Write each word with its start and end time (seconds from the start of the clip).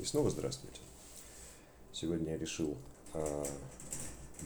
И 0.00 0.04
снова 0.04 0.30
здравствуйте. 0.30 0.80
Сегодня 1.92 2.32
я 2.32 2.38
решил 2.38 2.78
а, 3.12 3.44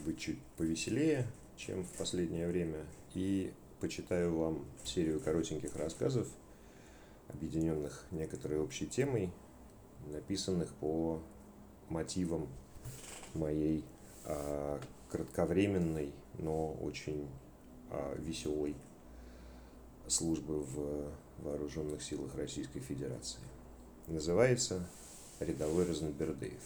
быть 0.05 0.19
чуть 0.19 0.37
повеселее, 0.57 1.25
чем 1.55 1.85
в 1.85 1.91
последнее 1.93 2.49
время, 2.49 2.85
и 3.13 3.53
почитаю 3.79 4.37
вам 4.37 4.65
серию 4.83 5.21
коротеньких 5.21 5.73
рассказов, 5.77 6.27
объединенных 7.29 8.05
некоторой 8.11 8.59
общей 8.59 8.85
темой, 8.85 9.31
написанных 10.07 10.73
по 10.73 11.23
мотивам 11.87 12.49
моей 13.33 13.85
а, 14.25 14.81
кратковременной, 15.09 16.11
но 16.37 16.73
очень 16.73 17.29
а, 17.91 18.13
веселой 18.17 18.75
службы 20.05 20.59
в 20.59 21.13
вооруженных 21.37 22.03
силах 22.03 22.35
Российской 22.35 22.81
Федерации. 22.81 23.39
Называется 24.07 24.85
«Рядовой 25.39 25.85
Разнобердеев». 25.85 26.61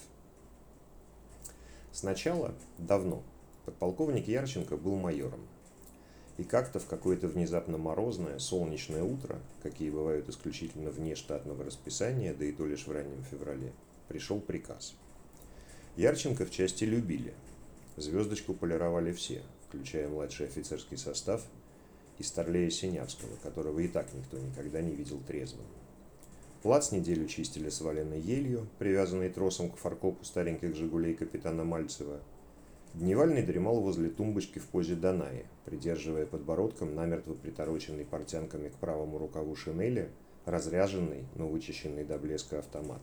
Сначала, 1.92 2.54
давно, 2.78 3.24
подполковник 3.66 4.28
Ярченко 4.28 4.78
был 4.78 4.96
майором. 4.96 5.42
И 6.38 6.44
как-то 6.44 6.80
в 6.80 6.86
какое-то 6.86 7.28
внезапно 7.28 7.78
морозное, 7.78 8.40
солнечное 8.40 9.04
утро, 9.04 9.40
какие 9.62 9.90
бывают 9.90 10.30
исключительно 10.30 10.90
вне 10.92 11.16
штатного 11.16 11.66
расписания, 11.66 12.34
да 12.34 12.46
и 12.46 12.52
то 12.52 12.66
лишь 12.66 12.88
в 12.88 12.92
раннем 12.92 13.24
феврале, 13.30 13.74
пришел 14.08 14.40
приказ. 14.40 14.94
Ярченко 15.98 16.46
в 16.46 16.52
части 16.52 16.86
любили. 16.86 17.34
Звездочку 17.98 18.54
полировали 18.54 19.12
все, 19.12 19.42
включая 19.68 20.08
младший 20.08 20.48
офицерский 20.48 20.98
состав 20.98 21.42
и 22.20 22.24
Старлея 22.24 22.70
Синявского, 22.70 23.36
которого 23.44 23.80
и 23.80 23.90
так 23.90 24.08
никто 24.14 24.38
никогда 24.38 24.80
не 24.82 24.96
видел 24.96 25.20
трезвым. 25.28 25.66
Плац 26.62 26.92
неделю 26.92 27.26
чистили 27.26 27.70
сваленной 27.70 28.20
елью, 28.20 28.68
привязанной 28.80 29.30
тросом 29.30 29.72
к 29.72 29.78
фаркопу 29.78 30.26
стареньких 30.26 30.76
«Жигулей» 30.76 31.14
капитана 31.14 31.64
Мальцева. 31.64 32.20
Дневальный 32.94 33.44
дремал 33.44 33.80
возле 33.80 34.10
тумбочки 34.10 34.60
в 34.60 34.66
позе 34.66 34.96
Данаи, 34.96 35.46
придерживая 35.64 36.26
подбородком 36.26 36.96
намертво 36.96 37.34
притороченный 37.34 38.04
портянками 38.04 38.68
к 38.68 38.74
правому 38.74 39.20
рукаву 39.20 39.56
шинели, 39.56 40.10
разряженный, 40.44 41.24
но 41.36 41.48
вычищенный 41.48 42.04
до 42.04 42.18
блеска 42.18 42.60
автомат. 42.60 43.02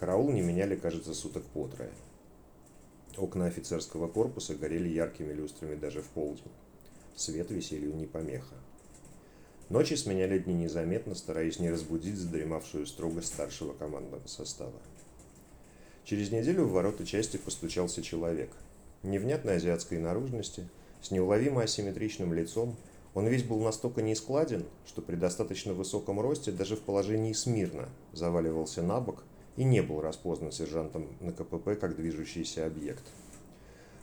Караул 0.00 0.32
не 0.32 0.40
меняли, 0.40 0.74
кажется, 0.74 1.12
суток 1.12 1.44
по 1.44 1.68
трое. 1.68 1.92
Окна 3.18 3.46
офицерского 3.46 4.08
корпуса 4.08 4.54
горели 4.54 4.88
яркими 4.88 5.34
люстрами 5.34 5.74
даже 5.74 6.00
в 6.00 6.06
полдень. 6.06 6.50
Свет 7.14 7.50
веселью 7.50 7.94
не 7.94 8.06
помеха. 8.06 8.54
Ночи 9.68 9.94
сменяли 9.94 10.38
дни 10.38 10.54
незаметно, 10.54 11.14
стараясь 11.14 11.58
не 11.58 11.70
разбудить 11.70 12.16
задремавшую 12.16 12.86
строго 12.86 13.22
старшего 13.22 13.72
командного 13.72 14.26
состава. 14.26 14.80
Через 16.04 16.30
неделю 16.30 16.64
в 16.64 16.72
ворота 16.72 17.06
части 17.06 17.36
постучался 17.36 18.02
человек. 18.02 18.50
Невнятной 19.02 19.56
азиатской 19.56 19.98
наружности, 19.98 20.68
с 21.00 21.10
неуловимо 21.10 21.62
асимметричным 21.62 22.32
лицом, 22.34 22.76
он 23.14 23.26
весь 23.26 23.44
был 23.44 23.60
настолько 23.60 24.02
нескладен, 24.02 24.64
что 24.86 25.02
при 25.02 25.16
достаточно 25.16 25.74
высоком 25.74 26.20
росте 26.20 26.50
даже 26.50 26.76
в 26.76 26.80
положении 26.80 27.32
смирно 27.32 27.88
заваливался 28.12 28.82
на 28.82 29.00
бок 29.00 29.22
и 29.56 29.64
не 29.64 29.82
был 29.82 30.00
распознан 30.00 30.50
сержантом 30.50 31.08
на 31.20 31.32
КПП 31.32 31.78
как 31.78 31.96
движущийся 31.96 32.66
объект. 32.66 33.04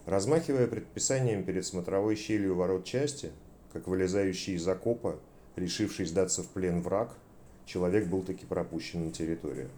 Размахивая 0.06 0.68
предписанием 0.68 1.44
перед 1.44 1.66
смотровой 1.66 2.16
щелью 2.16 2.56
ворот 2.56 2.86
части, 2.86 3.32
как 3.74 3.88
вылезающий 3.88 4.56
из 4.56 4.68
окопа, 4.68 5.20
решивший 5.60 6.06
сдаться 6.06 6.44
в 6.44 6.48
плен 6.48 6.82
враг, 6.82 7.14
человек 7.66 8.08
был 8.08 8.24
таки 8.24 8.46
пропущен 8.46 9.06
на 9.06 9.12
территорию. 9.12 9.70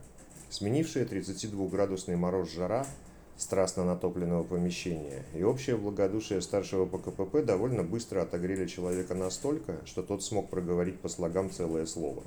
Сменившая 0.50 1.06
32-градусный 1.06 2.16
мороз 2.16 2.52
жара 2.52 2.86
страстно 3.38 3.84
натопленного 3.84 4.44
помещения 4.44 5.24
и 5.34 5.44
общее 5.44 5.76
благодушие 5.76 6.42
старшего 6.42 6.86
по 6.86 7.00
КПП 7.00 7.44
довольно 7.44 7.84
быстро 7.84 8.22
отогрели 8.22 8.68
человека 8.68 9.16
настолько, 9.16 9.78
что 9.86 10.04
тот 10.04 10.24
смог 10.24 10.50
проговорить 10.50 11.00
по 11.00 11.10
слогам 11.10 11.50
целое 11.50 11.86
слово. 11.86 12.24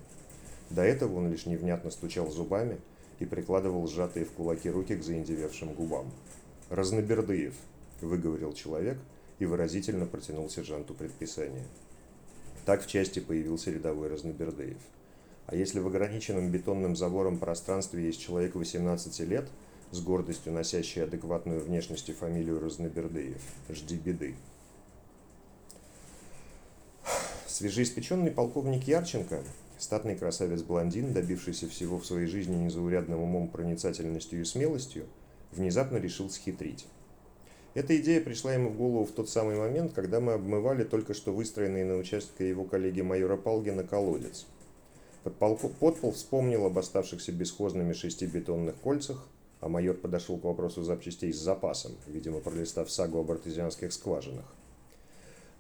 До 0.71 0.82
этого 0.82 1.19
он 1.19 1.31
лишь 1.31 1.47
невнятно 1.47 1.91
стучал 1.91 2.31
зубами 2.31 2.81
и 3.21 3.26
прикладывал 3.26 3.86
сжатые 3.86 4.25
в 4.25 4.32
кулаки 4.32 4.71
руки 4.71 4.97
к 4.97 5.04
заиндевевшим 5.04 5.72
губам. 5.75 6.10
«Разнобердыев»,— 6.71 7.54
выговорил 8.00 8.53
человек 8.54 8.98
и 9.38 9.47
выразительно 9.47 10.06
протянул 10.06 10.50
сержанту 10.50 10.94
предписание. 10.94 11.65
Так 12.64 12.82
в 12.82 12.86
части 12.86 13.19
появился 13.19 13.70
рядовой 13.70 14.08
Разнобердеев. 14.08 14.78
А 15.47 15.54
если 15.54 15.80
в 15.80 15.86
ограниченном 15.86 16.50
бетонным 16.50 16.97
забором 16.97 17.38
пространстве 17.38 18.06
есть 18.06 18.20
человек 18.20 18.54
18 18.54 19.20
лет, 19.20 19.48
с 19.91 20.00
гордостью 20.00 20.52
носящий 20.52 21.04
адекватную 21.04 21.60
внешность 21.60 22.08
и 22.08 22.14
фамилию 22.14 22.58
Разнобердеев, 22.60 23.42
жди 23.69 23.97
беды. 23.97 24.34
Свежеиспеченный 27.47 28.30
полковник 28.30 28.88
Ярченко, 28.88 29.42
статный 29.78 30.16
красавец-блондин, 30.16 31.12
добившийся 31.12 31.69
всего 31.69 31.98
в 31.98 32.06
своей 32.06 32.26
жизни 32.26 32.56
незаурядным 32.56 33.20
умом, 33.20 33.48
проницательностью 33.48 34.41
и 34.41 34.44
смелостью, 34.44 35.06
внезапно 35.53 35.98
решил 35.98 36.30
схитрить. 36.30 36.86
Эта 37.74 37.96
идея 37.96 38.20
пришла 38.20 38.54
ему 38.54 38.70
в 38.70 38.76
голову 38.76 39.04
в 39.04 39.10
тот 39.10 39.28
самый 39.28 39.56
момент, 39.56 39.92
когда 39.92 40.20
мы 40.20 40.34
обмывали 40.34 40.84
только 40.84 41.12
что 41.12 41.32
выстроенный 41.32 41.82
на 41.82 41.96
участке 41.96 42.48
его 42.48 42.64
коллеги 42.64 43.00
майора 43.00 43.36
Палгина 43.36 43.82
колодец. 43.82 44.46
Подпол 45.24 46.12
вспомнил 46.12 46.66
об 46.66 46.78
оставшихся 46.78 47.32
бесхозными 47.32 47.92
шести 47.92 48.26
бетонных 48.26 48.76
кольцах, 48.76 49.26
а 49.60 49.68
майор 49.68 49.96
подошел 49.96 50.38
к 50.38 50.44
вопросу 50.44 50.84
запчастей 50.84 51.32
с 51.32 51.38
запасом, 51.38 51.92
видимо, 52.06 52.40
пролистав 52.40 52.90
сагу 52.90 53.18
об 53.18 53.32
артезианских 53.32 53.92
скважинах. 53.92 54.44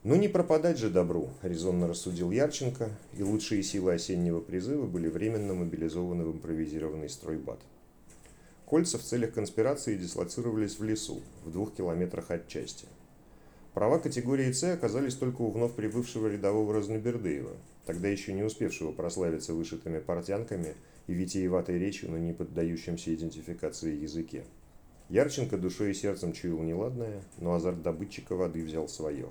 «Ну 0.04 0.14
не 0.16 0.28
пропадать 0.28 0.78
же 0.78 0.90
добру»,– 0.90 1.30
резонно 1.42 1.88
рассудил 1.88 2.30
Ярченко, 2.30 2.90
и 3.16 3.22
лучшие 3.22 3.62
силы 3.62 3.94
осеннего 3.94 4.40
призыва 4.40 4.86
были 4.86 5.08
временно 5.08 5.54
мобилизованы 5.54 6.24
в 6.24 6.32
импровизированный 6.32 7.08
стройбат. 7.08 7.58
Кольца 8.66 8.98
в 8.98 9.02
целях 9.02 9.34
конспирации 9.34 9.96
дислоцировались 9.96 10.78
в 10.78 10.84
лесу, 10.84 11.22
в 11.44 11.50
двух 11.50 11.74
километрах 11.74 12.30
от 12.30 12.48
части. 12.48 12.86
Права 13.74 13.98
категории 13.98 14.50
С 14.52 14.64
оказались 14.64 15.16
только 15.16 15.42
у 15.42 15.50
вновь 15.50 15.74
прибывшего 15.74 16.28
рядового 16.28 16.72
Разнобердыева, 16.74 17.56
тогда 17.84 18.08
еще 18.08 18.32
не 18.32 18.42
успевшего 18.42 18.92
прославиться 18.92 19.52
вышитыми 19.52 19.98
портянками 19.98 20.74
и 21.08 21.12
витиеватой 21.12 21.78
речью 21.78 22.10
на 22.10 22.16
неподдающемся 22.16 23.14
идентификации 23.14 23.96
языке. 23.96 24.44
Ярченко 25.10 25.58
душой 25.58 25.90
и 25.90 25.94
сердцем 25.94 26.32
чуял 26.32 26.60
неладное, 26.60 27.22
но 27.38 27.54
азарт 27.54 27.82
добытчика 27.82 28.34
воды 28.34 28.64
взял 28.64 28.88
свое. 28.88 29.28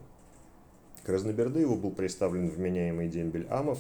К 1.03 1.09
Разнобердыеву 1.09 1.75
был 1.75 1.91
представлен 1.91 2.50
вменяемый 2.50 3.07
дембель 3.07 3.47
Амов, 3.50 3.79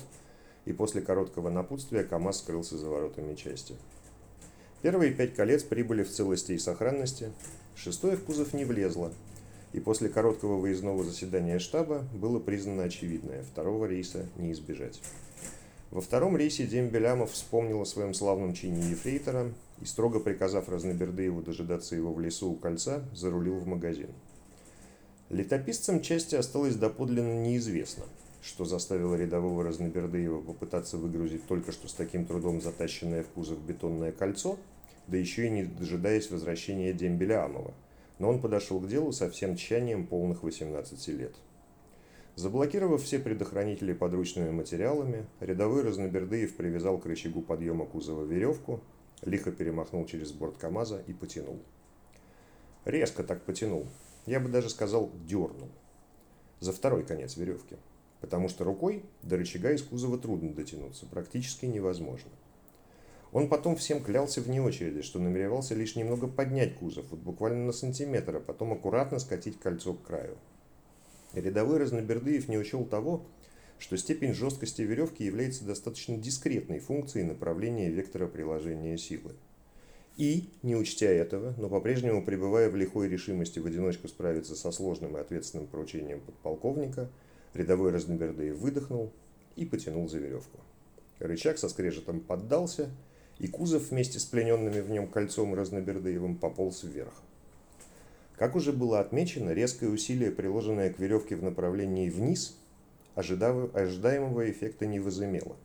и 0.65 0.73
после 0.73 1.01
короткого 1.01 1.49
напутствия 1.49 2.03
КАМАЗ 2.03 2.39
скрылся 2.39 2.77
за 2.77 2.89
воротами 2.89 3.35
части. 3.35 3.75
Первые 4.83 5.13
пять 5.13 5.33
колец 5.33 5.63
прибыли 5.63 6.03
в 6.03 6.09
целости 6.11 6.51
и 6.51 6.57
сохранности, 6.57 7.31
шестое 7.73 8.17
в 8.17 8.25
кузов 8.25 8.53
не 8.53 8.65
влезло, 8.65 9.13
и 9.71 9.79
после 9.79 10.09
короткого 10.09 10.57
выездного 10.57 11.05
заседания 11.05 11.57
штаба 11.57 12.03
было 12.13 12.37
признано 12.37 12.83
очевидное– 12.83 13.43
второго 13.53 13.85
рейса 13.85 14.27
не 14.35 14.51
избежать. 14.51 14.99
Во 15.89 16.01
втором 16.01 16.35
рейсе 16.35 16.65
Дембелямов 16.65 17.31
вспомнил 17.31 17.79
о 17.79 17.85
своем 17.85 18.13
славном 18.13 18.53
чине 18.53 18.81
ефрейтора 18.89 19.53
и, 19.81 19.85
строго 19.85 20.19
приказав 20.19 20.67
Разнобердыеву 20.67 21.41
дожидаться 21.41 21.95
его 21.95 22.11
в 22.11 22.19
лесу 22.19 22.51
у 22.51 22.55
кольца, 22.55 23.05
зарулил 23.13 23.59
в 23.59 23.65
магазин. 23.65 24.09
Летописцам 25.29 26.01
части 26.01 26.35
осталось 26.35 26.75
доподлинно 26.75 27.41
неизвестно, 27.41 28.03
что 28.41 28.65
заставило 28.65 29.15
рядового 29.15 29.63
Разнобердыева 29.63 30.41
попытаться 30.41 30.97
выгрузить 30.97 31.47
только 31.47 31.71
что 31.71 31.87
с 31.87 31.93
таким 31.93 32.25
трудом 32.25 32.59
затащенное 32.59 33.23
в 33.23 33.27
кузов 33.27 33.61
бетонное 33.61 34.11
кольцо– 34.11 34.59
да 35.07 35.17
еще 35.17 35.47
и 35.47 35.49
не 35.49 35.63
дожидаясь 35.63 36.31
возвращения 36.31 36.93
дембеля 36.93 37.45
Амова, 37.45 37.73
но 38.19 38.29
он 38.29 38.41
подошел 38.41 38.79
к 38.79 38.87
делу 38.87 39.11
со 39.11 39.29
всем 39.29 39.55
тщанием 39.55 40.07
полных 40.07 40.43
18 40.43 41.07
лет. 41.09 41.35
Заблокировав 42.35 43.03
все 43.03 43.19
предохранители 43.19 43.93
подручными 43.93 44.49
материалами, 44.49 45.27
рядовой 45.39 45.83
Разнобердыев 45.83 46.55
привязал 46.55 46.97
к 46.97 47.05
рычагу 47.05 47.43
подъема 47.43 47.85
кузова 47.85 48.23
веревку, 48.23 48.81
лихо 49.21 49.51
перемахнул 49.51 50.05
через 50.07 50.31
борт 50.31 50.57
КамАЗа 50.57 51.03
и 51.05 51.13
потянул. 51.13 51.59
Резко 52.85 53.23
так 53.23 53.43
потянул. 53.43 53.85
Я 54.25 54.39
бы 54.39 54.49
даже 54.49 54.69
сказал, 54.69 55.11
дернул. 55.27 55.69
За 56.59 56.73
второй 56.73 57.05
конец 57.05 57.37
веревки. 57.37 57.77
Потому 58.19 58.49
что 58.49 58.63
рукой 58.63 59.03
до 59.21 59.37
рычага 59.37 59.71
из 59.71 59.83
кузова 59.83 60.17
трудно 60.17 60.53
дотянуться, 60.53 61.05
практически 61.05 61.65
невозможно. 61.65 62.31
Он 63.33 63.49
потом 63.49 63.75
всем 63.75 64.03
клялся 64.03 64.41
вне 64.41 64.61
очереди, 64.61 65.01
что 65.01 65.19
намеревался 65.19 65.73
лишь 65.73 65.95
немного 65.95 66.27
поднять 66.27 66.75
кузов, 66.75 67.05
вот 67.09 67.19
буквально 67.19 67.65
на 67.65 67.71
сантиметр, 67.71 68.35
а 68.35 68.39
потом 68.39 68.73
аккуратно 68.73 69.17
скатить 69.17 69.59
кольцо 69.59 69.95
к 69.95 70.03
краю. 70.03 70.37
Рядовой 71.33 71.79
Разнобердыев 71.79 72.47
не 72.47 72.59
учел 72.59 72.85
того, 72.85 73.25
что 73.79 73.97
степень 73.97 74.35
жесткости 74.35 74.83
веревки 74.83 75.23
является 75.23 75.65
достаточно 75.65 76.15
дискретной 76.15 76.77
функцией 76.77 77.25
направления 77.25 77.89
вектора 77.89 78.27
приложения 78.27 78.97
силы. 78.99 79.31
И, 80.15 80.51
не 80.61 80.75
учтя 80.75 81.07
этого, 81.07 81.55
но 81.57 81.69
по-прежнему 81.69 82.23
пребывая 82.23 82.69
в 82.69 82.75
лихой 82.75 83.09
решимости 83.09 83.57
в 83.57 83.65
одиночку 83.65 84.07
справиться 84.07 84.55
со 84.55 84.71
сложным 84.71 85.17
и 85.17 85.19
ответственным 85.19 85.65
поручением 85.65 86.21
подполковника, 86.21 87.09
рядовой 87.55 87.91
Разнобердыев 87.91 88.57
выдохнул 88.57 89.11
и 89.55 89.65
потянул 89.65 90.07
за 90.07 90.19
веревку. 90.19 90.59
Рычаг 91.17 91.57
со 91.57 91.67
скрежетом 91.67 92.19
поддался, 92.19 92.91
и 93.43 93.47
кузов 93.47 93.89
вместе 93.89 94.19
с 94.19 94.23
плененными 94.23 94.79
в 94.79 94.89
нем 94.89 95.05
кольцом 95.05 95.53
Разнобердыевым 95.53 96.37
пополз 96.37 96.83
вверх. 96.83 97.13
Как 98.37 98.55
уже 98.55 98.71
было 98.71 99.01
отмечено, 99.01 99.51
резкое 99.51 99.89
усилие, 99.89 100.31
приложенное 100.31 100.93
к 100.93 100.97
веревке 100.97 101.35
в 101.35 101.43
направлении 101.43 102.09
вниз, 102.09 102.55
ожидаемого 103.15 104.49
эффекта 104.49 104.85
не 104.85 105.01
возымело. 105.01 105.57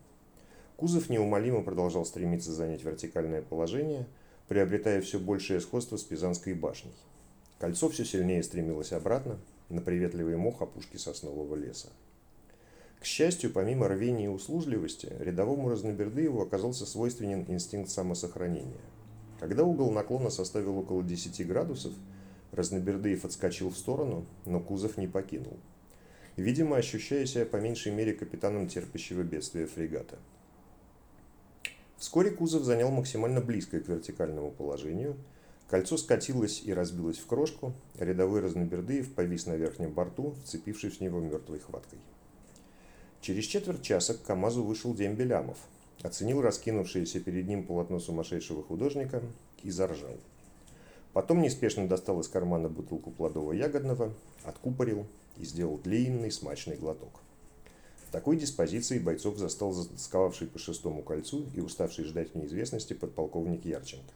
Кузов 0.75 1.09
неумолимо 1.09 1.63
продолжал 1.63 2.05
стремиться 2.05 2.51
занять 2.51 2.83
вертикальное 2.83 3.41
положение, 3.41 4.05
приобретая 4.49 4.99
все 4.99 5.17
большее 5.17 5.61
сходство 5.61 5.95
с 5.95 6.03
Пизанской 6.03 6.55
башней. 6.55 6.91
Кольцо 7.59 7.87
все 7.87 8.03
сильнее 8.03 8.43
стремилось 8.43 8.91
обратно, 8.91 9.39
на 9.69 9.79
приветливый 9.79 10.35
мох 10.35 10.61
опушки 10.61 10.97
соснового 10.97 11.55
леса. 11.55 11.87
К 12.99 13.05
счастью, 13.05 13.51
помимо 13.51 13.87
рвения 13.87 14.25
и 14.25 14.27
услужливости, 14.27 15.13
рядовому 15.19 15.69
Разнобердыеву 15.69 16.41
оказался 16.41 16.85
свойственен 16.85 17.45
инстинкт 17.47 17.89
самосохранения. 17.89 18.81
Когда 19.39 19.63
угол 19.63 19.89
наклона 19.91 20.29
составил 20.29 20.77
около 20.77 21.01
10 21.01 21.47
градусов, 21.47 21.93
Разнобердыев 22.51 23.23
отскочил 23.23 23.69
в 23.69 23.77
сторону, 23.77 24.25
но 24.45 24.59
кузов 24.59 24.97
не 24.97 25.07
покинул. 25.07 25.57
Видимо, 26.35 26.75
ощущая 26.75 27.25
себя 27.25 27.45
по 27.45 27.55
меньшей 27.55 27.93
мере 27.93 28.13
капитаном 28.13 28.67
терпящего 28.67 29.23
бедствия 29.23 29.65
фрегата. 29.65 30.17
Вскоре 31.97 32.31
кузов 32.31 32.63
занял 32.63 32.91
максимально 32.91 33.39
близкое 33.39 33.79
к 33.79 33.87
вертикальному 33.87 34.51
положению, 34.51 35.15
кольцо 35.69 35.95
скатилось 35.95 36.63
и 36.65 36.73
разбилось 36.73 37.17
в 37.17 37.27
крошку, 37.27 37.73
рядовой 37.97 38.41
Разнобердыев 38.41 39.13
повис 39.13 39.45
на 39.45 39.55
верхнем 39.55 39.93
борту, 39.93 40.35
вцепившись 40.43 40.97
в 40.97 41.01
него 41.01 41.21
мертвой 41.21 41.59
хваткой. 41.59 41.99
Через 43.21 43.45
четверть 43.45 43.81
часа 43.81 44.13
к 44.13 44.21
КамАЗу 44.23 44.63
вышел 44.63 44.93
Дембель 44.93 45.33
Амов, 45.33 45.57
оценил 46.03 46.41
раскинувшееся 46.41 47.19
перед 47.19 47.47
ним 47.47 47.65
полотно 47.65 47.99
сумасшедшего 47.99 48.63
художника 48.63 49.21
и 49.61 49.69
заржал. 49.71 50.15
Потом 51.11 51.41
неспешно 51.41 51.87
достал 51.87 52.21
из 52.21 52.27
кармана 52.27 52.69
бутылку 52.69 53.11
плодового 53.11 53.51
ягодного, 53.51 54.13
откупорил 54.43 55.05
и 55.37 55.43
сделал 55.43 55.77
длинный 55.77 56.31
смачный 56.31 56.77
глоток. 56.77 57.19
В 58.07 58.11
такой 58.11 58.37
диспозиции 58.37 58.99
бойцов 58.99 59.37
застал 59.37 59.73
затасковавший 59.73 60.47
по 60.47 60.57
шестому 60.57 61.03
кольцу 61.03 61.45
и 61.53 61.59
уставший 61.59 62.05
ждать 62.05 62.31
в 62.31 62.35
неизвестности 62.35 62.93
подполковник 62.93 63.65
Ярченко. 63.65 64.13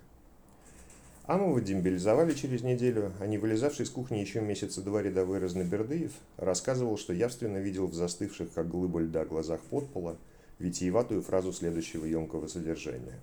Амова 1.26 1.62
дембелизовали 1.62 2.34
через 2.34 2.64
неделю, 2.64 3.14
а 3.20 3.28
не 3.28 3.38
вылезавший 3.38 3.86
из 3.86 3.90
кухни 3.90 4.18
еще 4.18 4.42
месяца 4.42 4.82
два 4.82 5.02
рядовой 5.02 5.40
Разнобердыев 5.40 6.12
рассказывал, 6.36 6.98
что 6.98 7.14
явственно 7.14 7.60
видел 7.60 7.88
в 7.88 7.94
застывших, 7.94 8.52
как 8.52 8.68
глыба 8.68 9.00
льда, 9.00 9.24
глазах 9.24 9.62
подпола 9.62 10.18
витиеватую 10.60 11.22
фразу 11.22 11.54
следующего 11.54 12.06
емкого 12.06 12.48
содержания. 12.48 13.20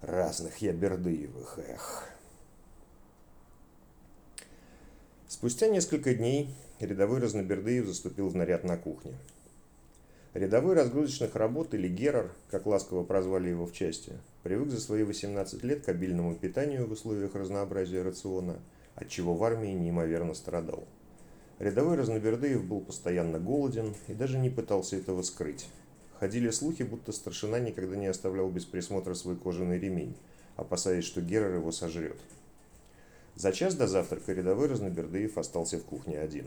«Разных 0.00 0.58
я 0.58 0.72
Бердыевых, 0.72 1.58
эх!» 1.58 2.08
Спустя 5.28 5.68
несколько 5.68 6.14
дней 6.14 6.48
рядовой 6.80 7.20
Разнобердыев 7.20 7.86
заступил 7.86 8.28
в 8.28 8.36
наряд 8.36 8.64
на 8.64 8.78
кухне. 8.78 9.12
Рядовой 10.34 10.74
разгрузочных 10.74 11.36
работ 11.36 11.74
или 11.74 11.88
Герар, 11.88 12.32
как 12.50 12.64
ласково 12.64 13.04
прозвали 13.04 13.50
его 13.50 13.66
в 13.66 13.72
части, 13.74 14.14
привык 14.42 14.70
за 14.70 14.80
свои 14.80 15.02
18 15.02 15.62
лет 15.62 15.84
к 15.84 15.90
обильному 15.90 16.34
питанию 16.34 16.86
в 16.86 16.92
условиях 16.92 17.34
разнообразия 17.34 18.00
рациона, 18.00 18.56
от 18.94 19.08
чего 19.08 19.34
в 19.34 19.44
армии 19.44 19.72
неимоверно 19.72 20.32
страдал. 20.32 20.84
Рядовой 21.58 21.96
Разнобердыев 21.96 22.64
был 22.64 22.80
постоянно 22.80 23.38
голоден 23.38 23.94
и 24.08 24.14
даже 24.14 24.38
не 24.38 24.48
пытался 24.48 24.96
этого 24.96 25.20
скрыть. 25.20 25.68
Ходили 26.18 26.48
слухи, 26.48 26.82
будто 26.82 27.12
старшина 27.12 27.58
никогда 27.58 27.94
не 27.96 28.06
оставлял 28.06 28.48
без 28.48 28.64
присмотра 28.64 29.12
свой 29.12 29.36
кожаный 29.36 29.78
ремень, 29.78 30.16
опасаясь, 30.56 31.04
что 31.04 31.20
Герар 31.20 31.56
его 31.56 31.72
сожрет. 31.72 32.16
За 33.34 33.52
час 33.52 33.74
до 33.74 33.86
завтрака 33.86 34.32
рядовой 34.32 34.68
Разнобердыев 34.68 35.36
остался 35.36 35.78
в 35.78 35.84
кухне 35.84 36.18
один. 36.18 36.46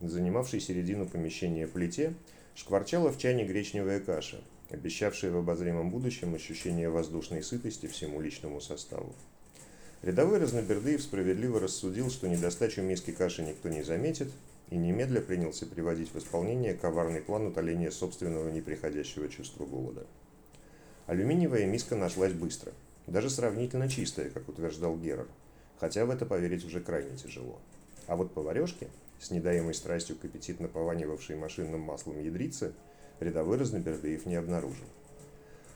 Занимавший 0.00 0.60
середину 0.60 1.06
помещения 1.06 1.66
плите 1.66 2.14
шкварчала 2.58 3.12
в 3.12 3.18
чане 3.18 3.44
гречневая 3.44 4.00
каша, 4.00 4.40
обещавшая 4.70 5.30
в 5.30 5.36
обозримом 5.36 5.90
будущем 5.90 6.34
ощущение 6.34 6.90
воздушной 6.90 7.44
сытости 7.44 7.86
всему 7.86 8.20
личному 8.20 8.60
составу. 8.60 9.14
Рядовой 10.02 10.38
Разнобердыев 10.40 11.00
справедливо 11.00 11.60
рассудил, 11.60 12.10
что 12.10 12.28
недостачу 12.28 12.82
миски 12.82 13.12
каши 13.12 13.42
никто 13.42 13.68
не 13.68 13.84
заметит, 13.84 14.32
и 14.70 14.76
немедля 14.76 15.20
принялся 15.20 15.66
приводить 15.66 16.12
в 16.12 16.18
исполнение 16.18 16.74
коварный 16.74 17.20
план 17.20 17.46
утоления 17.46 17.92
собственного 17.92 18.50
неприходящего 18.50 19.28
чувства 19.28 19.64
голода. 19.64 20.04
Алюминиевая 21.06 21.64
миска 21.64 21.94
нашлась 21.94 22.32
быстро, 22.32 22.72
даже 23.06 23.30
сравнительно 23.30 23.88
чистая, 23.88 24.30
как 24.30 24.48
утверждал 24.48 24.96
Герар, 24.98 25.28
хотя 25.78 26.04
в 26.04 26.10
это 26.10 26.26
поверить 26.26 26.64
уже 26.64 26.80
крайне 26.80 27.16
тяжело. 27.16 27.60
А 28.08 28.16
вот 28.16 28.34
поварешки, 28.34 28.88
с 29.20 29.30
недаемой 29.30 29.74
страстью 29.74 30.16
к 30.16 30.24
аппетитно 30.24 30.68
пованивавшей 30.68 31.36
машинным 31.36 31.80
маслом 31.80 32.20
ядрицы, 32.20 32.72
рядовой 33.20 33.58
Разнобердыев 33.58 34.26
не 34.26 34.36
обнаружил. 34.36 34.86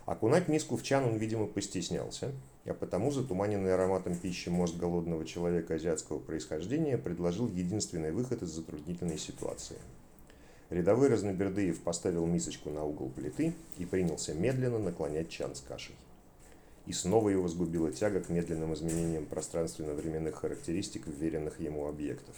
Окунать 0.06 0.48
миску 0.48 0.76
в 0.76 0.82
чан 0.82 1.04
он, 1.04 1.16
видимо, 1.16 1.46
постеснялся, 1.46 2.32
а 2.64 2.74
потому 2.74 3.10
затуманенный 3.10 3.74
ароматом 3.74 4.16
пищи 4.16 4.48
мозг 4.48 4.76
голодного 4.76 5.24
человека 5.24 5.74
азиатского 5.74 6.18
происхождения 6.18 6.98
предложил 6.98 7.48
единственный 7.48 8.12
выход 8.12 8.42
из 8.42 8.50
затруднительной 8.50 9.18
ситуации. 9.18 9.76
Рядовой 10.70 11.08
Разнобердыев 11.08 11.80
поставил 11.80 12.26
мисочку 12.26 12.70
на 12.70 12.84
угол 12.84 13.10
плиты 13.10 13.54
и 13.78 13.84
принялся 13.84 14.34
медленно 14.34 14.78
наклонять 14.78 15.28
чан 15.28 15.54
с 15.54 15.60
кашей 15.60 15.94
и 16.86 16.92
снова 16.92 17.28
его 17.28 17.46
сгубила 17.48 17.92
тяга 17.92 18.20
к 18.20 18.28
медленным 18.28 18.74
изменениям 18.74 19.26
пространственно-временных 19.26 20.34
характеристик 20.36 21.06
вверенных 21.06 21.60
ему 21.60 21.86
объектов. 21.86 22.34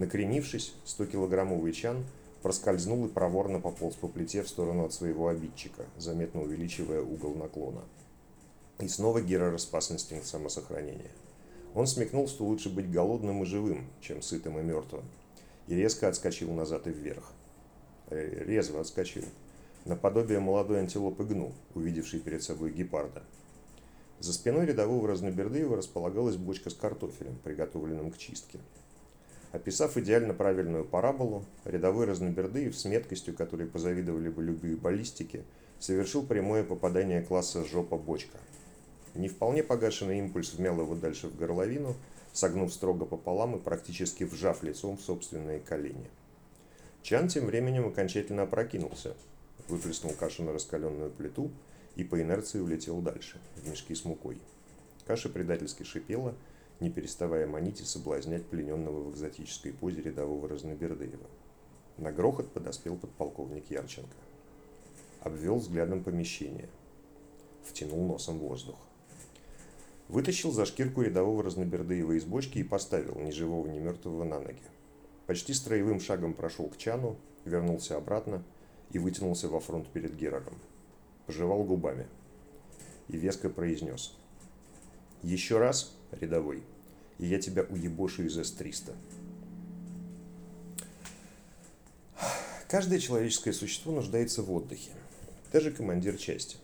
Накренившись, 0.00 0.72
100-килограммовый 0.86 1.72
чан 1.72 2.06
проскользнул 2.40 3.04
и 3.04 3.10
проворно 3.10 3.60
пополз 3.60 3.96
по 3.96 4.08
плите 4.08 4.42
в 4.42 4.48
сторону 4.48 4.86
от 4.86 4.94
своего 4.94 5.28
обидчика, 5.28 5.84
заметно 5.98 6.40
увеличивая 6.40 7.02
угол 7.02 7.34
наклона. 7.34 7.82
И 8.78 8.88
снова 8.88 9.20
Гера 9.20 9.50
распас 9.50 9.92
инстинкт 9.92 10.24
самосохранения. 10.24 11.10
Он 11.74 11.86
смекнул, 11.86 12.28
что 12.28 12.46
лучше 12.46 12.70
быть 12.70 12.90
голодным 12.90 13.42
и 13.42 13.44
живым, 13.44 13.90
чем 14.00 14.22
сытым 14.22 14.58
и 14.58 14.62
мертвым, 14.62 15.04
и 15.66 15.74
резко 15.74 16.08
отскочил 16.08 16.50
назад 16.50 16.86
и 16.86 16.90
вверх. 16.90 17.32
Э, 18.08 18.44
резво 18.46 18.80
отскочил. 18.80 19.24
Наподобие 19.84 20.40
молодой 20.40 20.80
антилопы 20.80 21.24
гну, 21.24 21.52
увидевшей 21.74 22.20
перед 22.20 22.42
собой 22.42 22.72
гепарда– 22.72 23.22
за 24.20 24.34
спиной 24.34 24.66
рядового 24.66 25.08
Разнобердыева 25.08 25.78
располагалась 25.78 26.36
бочка 26.36 26.68
с 26.68 26.74
картофелем, 26.74 27.36
приготовленным 27.42 28.10
к 28.10 28.18
чистке. 28.18 28.58
Описав 29.52 29.96
идеально 29.96 30.32
правильную 30.32 30.84
параболу, 30.84 31.44
рядовой 31.64 32.06
Разнобердыев 32.06 32.76
с 32.76 32.84
меткостью, 32.84 33.34
которой 33.34 33.66
позавидовали 33.66 34.28
бы 34.28 34.42
любые 34.42 34.76
баллистики, 34.76 35.44
совершил 35.78 36.24
прямое 36.24 36.62
попадание 36.62 37.22
класса 37.22 37.64
«жопа-бочка». 37.64 38.38
Не 39.14 39.28
вполне 39.28 39.64
погашенный 39.64 40.18
импульс 40.20 40.54
вмял 40.54 40.80
его 40.80 40.94
дальше 40.94 41.26
в 41.26 41.36
горловину, 41.36 41.96
согнув 42.32 42.72
строго 42.72 43.06
пополам 43.06 43.56
и 43.56 43.60
практически 43.60 44.22
вжав 44.22 44.62
лицом 44.62 44.96
в 44.96 45.02
собственные 45.02 45.58
колени. 45.60 46.08
Чан 47.02 47.26
тем 47.26 47.46
временем 47.46 47.88
окончательно 47.88 48.42
опрокинулся, 48.42 49.16
выплеснул 49.68 50.12
кашу 50.12 50.44
на 50.44 50.52
раскаленную 50.52 51.10
плиту– 51.10 51.50
и 51.96 52.04
по 52.04 52.20
инерции 52.20 52.60
улетел 52.60 53.00
дальше, 53.00 53.38
в 53.56 53.68
мешки 53.68 53.94
с 53.94 54.04
мукой. 54.04 54.38
Каша 55.06 55.28
предательски 55.28 55.82
шипела, 55.82 56.34
не 56.80 56.90
переставая 56.90 57.46
манить 57.46 57.80
и 57.80 57.84
соблазнять 57.84 58.46
плененного 58.46 59.02
в 59.02 59.12
экзотической 59.12 59.72
позе 59.72 60.02
рядового 60.02 60.48
Разнобердыева. 60.48 61.26
На 61.98 62.12
грохот 62.12 62.52
подоспел 62.52 62.96
подполковник 62.96 63.70
Ярченко. 63.70 64.16
Обвел 65.20 65.56
взглядом 65.56 66.02
помещение. 66.02 66.68
Втянул 67.64 68.06
носом 68.06 68.38
воздух. 68.38 68.76
Вытащил 70.08 70.50
за 70.50 70.64
шкирку 70.64 71.02
рядового 71.02 71.42
Разнобердыева 71.42 72.12
из 72.12 72.24
бочки 72.24 72.58
и 72.58 72.64
поставил 72.64 73.20
ни 73.20 73.30
живого, 73.30 73.66
ни 73.68 73.78
мертвого 73.78 74.24
на 74.24 74.40
ноги. 74.40 74.62
Почти 75.26 75.54
строевым 75.54 76.00
шагом 76.00 76.34
прошел 76.34 76.68
к 76.68 76.76
чану, 76.76 77.16
вернулся 77.44 77.96
обратно 77.96 78.42
и 78.90 78.98
вытянулся 78.98 79.48
во 79.48 79.60
фронт 79.60 79.86
перед 79.88 80.16
Гераром 80.16 80.54
пожевал 81.30 81.62
губами 81.62 82.08
и 83.06 83.16
веско 83.16 83.48
произнес. 83.48 84.16
«Еще 85.22 85.58
раз, 85.58 85.96
рядовой, 86.12 86.62
и 87.18 87.26
я 87.26 87.40
тебя 87.40 87.62
уебошу 87.62 88.24
из 88.24 88.36
С-300». 88.36 88.94
Каждое 92.68 93.00
человеческое 93.00 93.52
существо 93.52 93.92
нуждается 93.92 94.42
в 94.42 94.52
отдыхе, 94.52 94.92
даже 95.52 95.72
командир 95.72 96.16
части. 96.16 96.56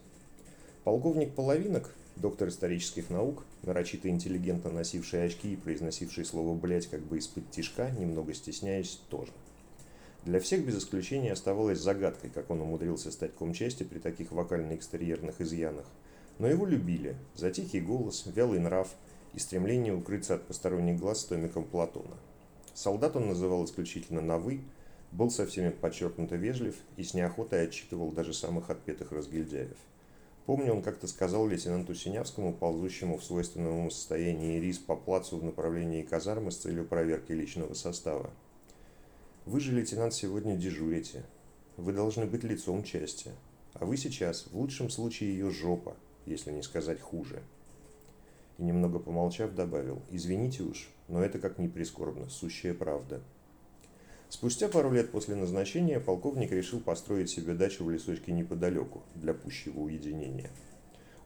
Полковник 0.85 1.35
Половинок, 1.35 1.93
Доктор 2.17 2.49
исторических 2.49 3.11
наук, 3.11 3.45
нарочито 3.63 4.09
интеллигентно 4.09 4.71
носивший 4.71 5.27
очки 5.27 5.53
и 5.53 5.57
произносивший 5.57 6.25
слово 6.25 6.57
«блять» 6.57 6.87
как 6.87 7.03
бы 7.03 7.19
из-под 7.19 7.51
тишка, 7.51 7.91
немного 7.91 8.33
стесняясь, 8.33 9.01
тоже. 9.11 9.33
Для 10.25 10.41
всех 10.41 10.65
без 10.65 10.79
исключения 10.79 11.33
оставалось 11.33 11.79
загадкой, 11.79 12.31
как 12.31 12.49
он 12.49 12.63
умудрился 12.63 13.13
стать 13.13 13.35
комчасти 13.35 13.83
при 13.83 13.99
таких 13.99 14.33
вокально-экстерьерных 14.33 15.43
изъянах. 15.43 15.85
Но 16.39 16.49
его 16.49 16.65
любили 16.65 17.17
за 17.35 17.51
тихий 17.51 17.83
голос, 17.83 18.25
вялый 18.35 18.61
нрав 18.61 18.89
и 19.37 19.39
стремление 19.39 19.95
укрыться 19.95 20.35
от 20.35 20.47
посторонних 20.47 20.99
глаз 20.99 21.25
томиком 21.25 21.65
Платона. 21.65 22.17
Солдат 22.75 23.15
он 23.17 23.29
называл 23.29 23.65
исключительно 23.65 24.23
на 24.23 24.39
«вы», 24.39 24.63
был 25.13 25.31
со 25.31 25.47
всеми 25.47 25.71
подчеркнуто 25.71 26.37
вежлив 26.37 26.75
и 26.97 27.05
с 27.05 27.15
неохотой 27.15 27.65
отчитывал 27.65 28.11
даже 28.11 28.35
самых 28.35 28.71
отпетых 28.71 29.13
разгильдяев. 29.13 29.77
Помню, 30.47 30.75
он 30.75 30.83
как-то 30.83 31.07
сказал 31.07 31.47
лейтенанту 31.47 31.95
Синявскому, 31.95 32.55
ползущему 32.55 33.19
в 33.19 33.25
свойственном 33.25 33.91
состоянии 33.91 34.59
рис 34.59 34.79
по 34.79 34.97
плацу 34.97 35.37
в 35.39 35.45
направлении 35.45 36.03
казармы 36.03 36.51
с 36.51 36.57
целью 36.57 36.87
проверки 36.87 37.33
личного 37.33 37.75
состава. 37.75 38.31
«Вы 39.45 39.61
же, 39.61 39.73
лейтенант, 39.73 40.15
сегодня 40.15 40.57
дежурите. 40.57 41.25
Вы 41.77 41.93
должны 41.93 42.27
быть 42.27 42.45
лицом 42.45 42.85
части. 42.85 43.33
А 43.75 43.85
вы 43.85 43.97
сейчас, 43.97 44.47
в 44.51 44.57
лучшем 44.57 44.89
случае, 44.89 45.31
ее 45.31 45.51
жопа, 45.51 45.97
если 46.27 46.53
не 46.53 46.63
сказать 46.63 47.01
хуже». 47.01 47.43
И 48.59 48.63
немного 48.63 48.99
помолчав, 48.99 49.55
добавил, 49.55 50.01
«Извините 50.11 50.63
уж, 50.63 50.89
но 51.09 51.23
это 51.23 51.39
как 51.39 51.59
ни 51.59 51.69
прискорбно, 51.69 52.29
сущая 52.29 52.75
правда». 52.75 53.21
Спустя 54.29 54.69
пару 54.69 54.91
лет 54.91 55.13
после 55.13 55.37
назначения 55.37 56.01
полковник 56.01 56.51
решил 56.51 56.81
построить 56.81 57.31
себе 57.31 57.55
дачу 57.55 57.85
в 57.85 57.91
лесочке 57.91 58.33
неподалеку, 58.33 59.03
для 59.15 59.35
пущего 59.35 59.81
уединения. 59.81 60.51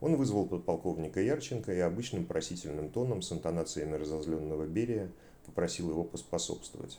Он 0.01 0.17
вызвал 0.17 0.47
подполковника 0.47 1.21
Ярченко 1.21 1.73
и 1.73 1.79
обычным 1.79 2.27
просительным 2.27 2.91
тоном 2.91 3.23
с 3.23 3.33
интонациями 3.33 3.97
разозленного 3.97 4.67
Берия 4.67 5.11
попросил 5.47 5.91
его 5.91 6.05
поспособствовать. 6.05 6.99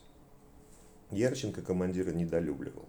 Ярченко 1.11 1.61
командира 1.61 2.11
недолюбливал. 2.11 2.85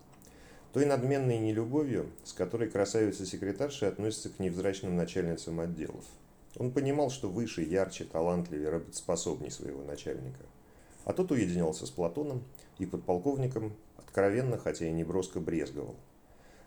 Той 0.72 0.86
надменной 0.86 1.38
нелюбовью, 1.38 2.10
с 2.24 2.32
которой 2.32 2.70
красавица-секретарша 2.70 3.88
относится 3.88 4.30
к 4.30 4.38
невзрачным 4.38 4.96
начальницам 4.96 5.60
отделов. 5.60 6.04
Он 6.56 6.72
понимал, 6.72 7.10
что 7.10 7.28
выше, 7.28 7.62
ярче, 7.62 8.04
талантливее, 8.04 8.70
работоспособней 8.70 9.50
своего 9.50 9.82
начальника. 9.82 10.44
А 11.04 11.12
тот 11.12 11.30
уединялся 11.30 11.86
с 11.86 11.90
Платоном– 11.90 12.44
и 12.78 12.86
подполковником 12.86 13.74
откровенно, 13.96 14.58
хотя 14.58 14.86
и 14.86 14.92
не 14.92 15.04
броско 15.04 15.40
брезговал. 15.40 15.96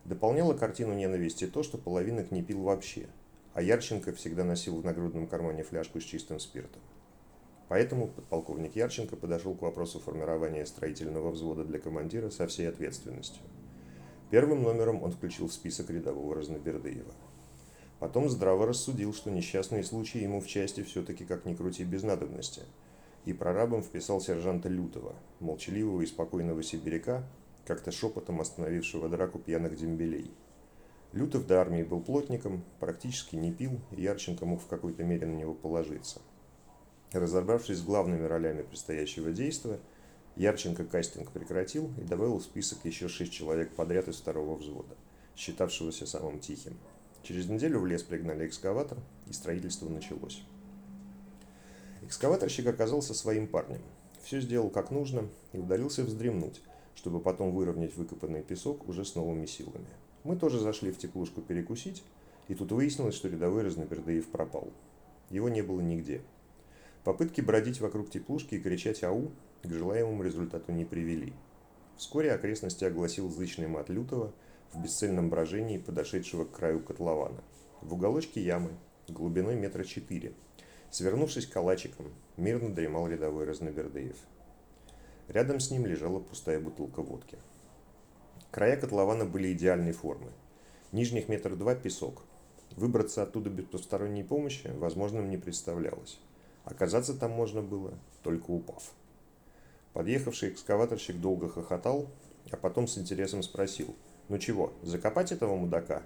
Дополняло 0.05 0.53
картину 0.53 0.93
ненависти 0.93 1.47
то, 1.47 1.63
что 1.63 1.77
половинок 1.77 2.31
не 2.31 2.43
пил 2.43 2.61
вообще, 2.61 3.07
а 3.53 3.61
Ярченко 3.61 4.13
всегда 4.13 4.43
носил 4.43 4.79
в 4.79 4.85
нагрудном 4.85 5.27
кармане 5.27 5.63
фляжку 5.63 5.99
с 5.99 6.03
чистым 6.03 6.39
спиртом. 6.39 6.81
Поэтому 7.67 8.07
подполковник 8.07 8.75
Ярченко 8.75 9.15
подошел 9.15 9.55
к 9.55 9.63
вопросу 9.63 9.99
формирования 9.99 10.65
строительного 10.65 11.31
взвода 11.31 11.63
для 11.63 11.79
командира 11.79 12.29
со 12.29 12.45
всей 12.47 12.69
ответственностью. 12.69 13.41
Первым 14.29 14.61
номером 14.61 15.01
он 15.01 15.11
включил 15.11 15.47
в 15.47 15.53
список 15.53 15.89
рядового 15.89 16.35
Разнобердыева. 16.35 17.13
Потом 18.05 18.29
здраво 18.29 18.67
рассудил, 18.67 19.15
что 19.15 19.31
несчастные 19.31 19.83
случаи 19.83 20.21
ему 20.21 20.39
в 20.39 20.45
части 20.45 20.83
все-таки 20.83 21.25
как 21.25 21.45
ни 21.45 21.55
крути 21.55 21.83
без 21.83 22.03
надобности– 22.03 22.61
и 23.25 23.33
прорабом 23.33 23.81
вписал 23.81 24.21
сержанта 24.21 24.69
Лютого, 24.69 25.15
молчаливого 25.39 26.01
и 26.01 26.05
спокойного 26.05 26.63
сибиряка, 26.63 27.27
как-то 27.65 27.91
шепотом 27.91 28.39
остановившего 28.39 29.09
драку 29.09 29.39
пьяных 29.39 29.75
дембелей. 29.75 30.31
Лютов 31.11 31.47
до 31.47 31.59
армии 31.59 31.83
был 31.83 32.01
плотником, 32.01 32.63
практически 32.79 33.35
не 33.35 33.51
пил, 33.51 33.79
и 33.91 34.01
Ярченко 34.01 34.45
мог 34.45 34.61
в 34.61 34.67
какой-то 34.67 35.03
мере 35.03 35.25
на 35.25 35.35
него 35.35 35.53
положиться. 35.53 36.21
Разобравшись 37.11 37.79
с 37.79 37.83
главными 37.83 38.25
ролями 38.25 38.61
предстоящего 38.61 39.31
действия, 39.31 39.79
Ярченко 40.35 40.85
кастинг 40.85 41.31
прекратил 41.31 41.89
и 41.97 42.01
добавил 42.01 42.37
в 42.37 42.43
список 42.43 42.83
еще 42.83 43.07
шесть 43.07 43.31
человек 43.31 43.73
подряд 43.73 44.07
из 44.09 44.17
второго 44.17 44.55
взвода, 44.55 44.95
считавшегося 45.35 46.05
самым 46.05 46.39
тихим. 46.39 46.77
Через 47.25 47.49
неделю 47.49 47.79
в 47.79 47.87
лес 47.87 48.03
пригнали 48.03 48.45
экскаватор, 48.45 48.99
и 49.27 49.33
строительство 49.33 49.89
началось. 49.89 50.43
Экскаваторщик 52.03 52.67
оказался 52.67 53.15
своим 53.15 53.47
парнем. 53.47 53.81
Все 54.21 54.39
сделал 54.39 54.69
как 54.69 54.91
нужно 54.91 55.27
и 55.51 55.57
удалился 55.57 56.03
вздремнуть, 56.03 56.61
чтобы 56.93 57.19
потом 57.19 57.51
выровнять 57.51 57.95
выкопанный 57.95 58.43
песок 58.43 58.87
уже 58.87 59.03
с 59.03 59.15
новыми 59.15 59.47
силами. 59.47 59.87
Мы 60.23 60.35
тоже 60.35 60.59
зашли 60.59 60.91
в 60.91 60.99
теплушку 60.99 61.41
перекусить, 61.41 62.03
и 62.47 62.53
тут 62.53 62.71
выяснилось, 62.71 63.15
что 63.15 63.27
рядовой 63.27 63.63
Разнобердыев 63.63 64.27
пропал. 64.27 64.71
Его 65.31 65.49
не 65.49 65.63
было 65.63 65.81
нигде. 65.81 66.21
Попытки 67.03 67.41
бродить 67.41 67.81
вокруг 67.81 68.11
теплушки 68.11 68.53
и 68.53 68.61
кричать 68.61 69.03
«Ау!» 69.03 69.31
к 69.63 69.67
желаемому 69.67 70.21
результату 70.21 70.71
не 70.71 70.85
привели. 70.85 71.33
Вскоре 71.97 72.33
окрестности 72.33 72.85
огласил 72.85 73.31
зычный 73.31 73.67
мат 73.67 73.89
Лютого 73.89 74.31
в 74.75 74.81
бесцельном 74.81 75.29
брожении, 75.29 75.77
подошедшего 75.77 76.45
к 76.45 76.51
краю 76.51 76.81
котлована. 76.81 77.43
В 77.81 77.93
уголочке 77.93 78.41
ямы, 78.41 78.71
глубиной 79.07 79.55
метра 79.55 79.83
четыре, 79.83 80.33
Свернувшись 80.91 81.45
калачиком, 81.45 82.13
мирно 82.37 82.73
дремал 82.73 83.09
рядовой 83.09 83.43
Разнобердыев. 83.43 84.15
Рядом 85.27 85.59
с 85.59 85.69
ним 85.69 85.85
лежала 85.85 86.19
пустая 86.19 86.57
бутылка 86.59 87.01
водки. 87.01 87.37
Края 88.49 88.77
котлована 88.77 89.25
были 89.25 89.51
идеальной 89.51 89.91
формы. 89.91 90.31
Нижних 90.93 91.27
метр 91.27 91.55
два 91.57 91.75
песок. 91.75 92.23
Выбраться 92.77 93.23
оттуда 93.23 93.49
без 93.49 93.65
посторонней 93.65 94.23
помощи 94.23 94.71
возможным 94.77 95.29
не 95.29 95.37
представлялось. 95.37 96.17
Оказаться 96.63 97.13
там 97.13 97.31
можно 97.31 97.61
было, 97.61 97.93
только 98.23 98.51
упав. 98.51 98.93
Подъехавший 99.91 100.51
экскаваторщик 100.51 101.19
долго 101.19 101.49
хохотал, 101.49 102.07
а 102.51 102.55
потом 102.57 102.87
с 102.87 102.97
интересом 102.97 103.43
спросил, 103.43 103.95
«Ну 104.27 104.37
чего, 104.39 104.73
закопать 104.81 105.31
этого 105.31 105.55
мудака?» 105.55 106.03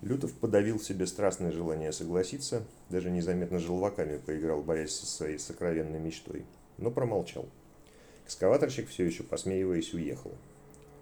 Лютов 0.00 0.32
подавил 0.32 0.80
себе 0.80 1.06
страстное 1.06 1.52
желание 1.52 1.92
согласиться, 1.92 2.64
даже 2.88 3.10
незаметно 3.10 3.58
желваками 3.58 4.16
поиграл, 4.16 4.62
борясь 4.62 4.94
со 4.94 5.04
своей 5.04 5.38
сокровенной 5.38 6.00
мечтой, 6.00 6.46
но 6.78 6.90
промолчал. 6.90 7.46
Экскаваторщик, 8.24 8.88
все 8.88 9.04
еще 9.04 9.22
посмеиваясь, 9.22 9.92
уехал. 9.92 10.32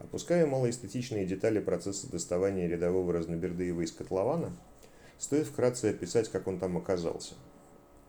Опуская 0.00 0.46
малоэстетичные 0.46 1.26
детали 1.26 1.60
процесса 1.60 2.10
доставания 2.10 2.66
рядового 2.66 3.12
Разнобердыева 3.12 3.82
из 3.82 3.92
котлована, 3.92 4.56
стоит 5.18 5.46
вкратце 5.46 5.90
описать, 5.90 6.28
как 6.28 6.48
он 6.48 6.58
там 6.58 6.76
оказался. 6.76 7.34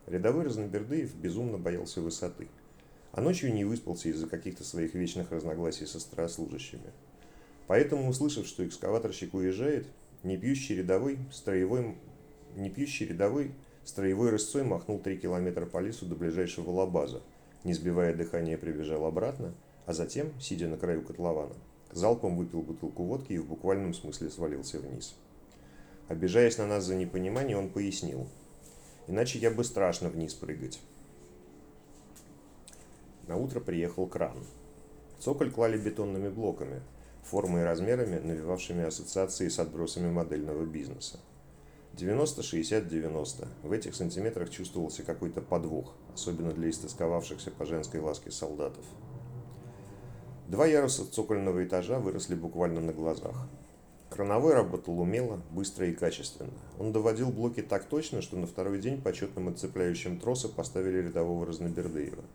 Рядовой 0.08 0.46
Разнобердыев 0.46 1.14
безумно 1.14 1.60
боялся 1.60 2.02
высоты, 2.02 2.48
а 3.12 3.22
ночью 3.22 3.54
не 3.54 3.66
выспался 3.66 4.10
из-за 4.10 4.28
каких-то 4.28 4.64
своих 4.64 4.96
вечных 4.96 5.32
разногласий 5.32 5.86
со 5.86 6.00
старослужащими. 6.00 6.92
Поэтому, 7.70 8.10
услышав, 8.10 8.48
что 8.48 8.68
экскаваторщик 8.68 9.34
уезжает, 9.34 9.86
Непьющий 10.24 10.76
рядовой, 10.76 11.18
строевой, 11.32 11.96
непьющий 12.58 13.06
рядовой 13.06 13.54
строевой 13.86 14.32
рысцой 14.32 14.64
махнул 14.64 15.00
три 15.00 15.18
километра 15.18 15.66
по 15.66 15.78
лесу 15.80 16.06
до 16.06 16.16
ближайшего 16.16 16.72
лабаза, 16.72 17.22
не 17.64 17.74
сбивая 17.74 18.14
дыхания 18.14 18.58
прибежал 18.58 19.06
обратно, 19.06 19.54
а 19.86 19.94
затем, 19.94 20.34
сидя 20.42 20.68
на 20.68 20.78
краю 20.78 21.04
котлована, 21.04 21.56
залпом 21.94 22.36
выпил 22.36 22.64
бутылку 22.64 23.04
водки 23.04 23.32
и 23.32 23.38
в 23.38 23.48
буквальном 23.48 23.94
смысле 23.94 24.30
свалился 24.30 24.80
вниз. 24.80 25.16
Обижаясь 26.10 26.58
на 26.58 26.68
нас 26.68 26.84
за 26.84 26.96
непонимание, 26.96 27.56
он 27.56 27.70
пояснил. 27.70 28.28
Иначе 29.08 29.40
я 29.40 29.52
бы 29.52 29.64
страшно 29.64 30.10
вниз 30.10 30.34
прыгать. 30.34 30.82
На 33.26 33.38
утро 33.38 33.62
приехал 33.62 34.06
кран. 34.06 34.38
Цоколь 35.20 35.50
клали 35.50 35.78
бетонными 35.78 36.28
блоками– 36.28 36.82
формой 37.30 37.62
и 37.62 37.66
размерами, 37.66 38.20
навевавшими 38.20 38.84
ассоциации 38.84 39.50
с 39.50 39.60
отбросами 39.60 40.10
модельного 40.10 40.66
бизнеса. 40.66 41.20
90-60-90. 41.96 43.48
В 43.64 43.72
этих 43.72 43.96
сантиметрах 43.96 44.50
чувствовался 44.50 45.04
какой-то 45.04 45.42
подвох, 45.42 45.94
особенно 46.14 46.52
для 46.52 46.70
истосковавшихся 46.70 47.52
по 47.52 47.66
женской 47.66 48.00
ласке 48.00 48.32
солдатов. 48.32 48.84
Два 50.48 50.66
яруса 50.66 51.06
цокольного 51.12 51.64
этажа 51.64 52.00
выросли 52.00 52.34
буквально 52.34 52.82
на 52.82 52.94
глазах. 52.94 53.48
Крановой 54.10 54.56
работал 54.56 55.00
умело, 55.00 55.40
быстро 55.52 55.86
и 55.88 55.94
качественно. 55.94 56.54
Он 56.80 56.92
доводил 56.92 57.30
блоки 57.30 57.62
так 57.62 57.86
точно, 57.86 58.24
что 58.24 58.38
на 58.38 58.48
второй 58.48 58.80
день 58.80 59.00
почетным 59.00 59.50
отцепляющим 59.50 60.20
тросы 60.20 60.48
поставили 60.48 60.98
рядового 60.98 61.46
Разнобердыева– 61.46 62.24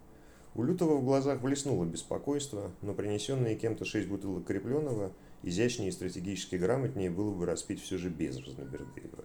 у 0.54 0.62
Лютого 0.62 0.96
в 0.96 1.04
глазах 1.04 1.40
блеснуло 1.40 1.84
беспокойство, 1.84 2.70
но 2.80 2.94
принесенные 2.94 3.56
кем-то 3.56 3.84
шесть 3.84 4.08
бутылок 4.08 4.46
крепленного, 4.46 5.12
изящнее 5.42 5.88
и 5.88 5.92
стратегически 5.92 6.56
грамотнее 6.56 7.10
было 7.10 7.34
бы 7.34 7.44
распить 7.44 7.82
все 7.82 7.98
же 7.98 8.08
без 8.08 8.38
Разнобердыева. 8.38 9.24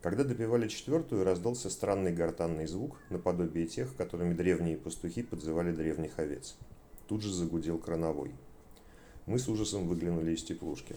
Когда 0.00 0.24
допивали 0.24 0.68
четвертую, 0.68 1.24
раздался 1.24 1.68
странный 1.68 2.12
гортанный 2.12 2.66
звук, 2.66 2.96
наподобие 3.10 3.66
тех, 3.66 3.94
которыми 3.96 4.32
древние 4.32 4.78
пастухи 4.78 5.22
подзывали 5.22 5.72
древних 5.72 6.18
овец. 6.18 6.56
Тут 7.06 7.22
же 7.22 7.32
загудел 7.32 7.78
крановой. 7.78 8.32
Мы 9.26 9.38
с 9.38 9.48
ужасом 9.48 9.88
выглянули 9.88 10.32
из 10.32 10.42
теплушки. 10.42 10.94